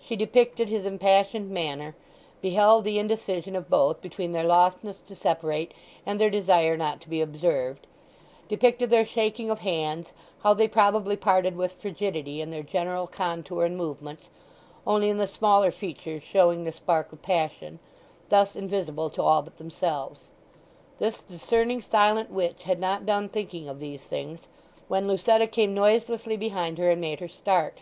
[0.00, 1.94] She depicted his impassioned manner;
[2.40, 5.74] beheld the indecision of both between their lothness to separate
[6.06, 7.86] and their desire not to be observed;
[8.48, 13.66] depicted their shaking of hands; how they probably parted with frigidity in their general contour
[13.66, 14.30] and movements,
[14.86, 17.78] only in the smaller features showing the spark of passion,
[18.30, 20.28] thus invisible to all but themselves.
[20.98, 24.40] This discerning silent witch had not done thinking of these things
[24.88, 27.80] when Lucetta came noiselessly behind her and made her start.